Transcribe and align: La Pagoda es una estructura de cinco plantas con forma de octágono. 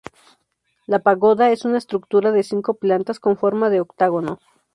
La 0.87 0.97
Pagoda 0.97 1.51
es 1.51 1.63
una 1.63 1.77
estructura 1.77 2.31
de 2.31 2.41
cinco 2.41 2.73
plantas 2.73 3.19
con 3.19 3.37
forma 3.37 3.69
de 3.69 3.81
octágono. 3.81 4.39